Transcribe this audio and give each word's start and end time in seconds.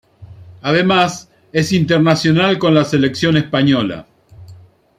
Además, 0.63 1.29
es 1.53 1.71
internacional 1.71 2.57
con 2.57 2.73
la 2.73 2.83
selección 2.83 3.37
española. 3.37 4.07